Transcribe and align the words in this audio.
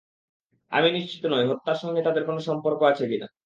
আমি 0.71 0.87
নিশ্চিত 0.91 1.23
নই, 1.25 1.43
হত্যার 1.49 1.77
সঙ্গে 1.83 2.01
তাদের 2.03 2.23
কোনো 2.25 2.39
সম্পর্ক 2.47 2.79
আছে 2.91 3.03
কিনা। 3.11 3.27